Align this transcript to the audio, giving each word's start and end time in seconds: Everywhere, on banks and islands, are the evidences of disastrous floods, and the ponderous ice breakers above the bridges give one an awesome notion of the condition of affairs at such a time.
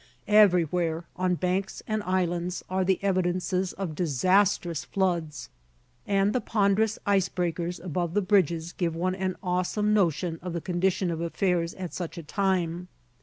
Everywhere, 0.27 1.03
on 1.15 1.35
banks 1.35 1.83
and 1.87 2.01
islands, 2.01 2.63
are 2.71 2.83
the 2.83 2.97
evidences 3.03 3.71
of 3.73 3.93
disastrous 3.93 4.83
floods, 4.83 5.49
and 6.07 6.33
the 6.33 6.41
ponderous 6.41 6.97
ice 7.05 7.29
breakers 7.29 7.79
above 7.79 8.15
the 8.15 8.21
bridges 8.23 8.71
give 8.71 8.95
one 8.95 9.13
an 9.13 9.35
awesome 9.43 9.93
notion 9.93 10.39
of 10.41 10.53
the 10.53 10.59
condition 10.59 11.11
of 11.11 11.21
affairs 11.21 11.75
at 11.75 11.93
such 11.93 12.17
a 12.17 12.23
time. 12.23 12.87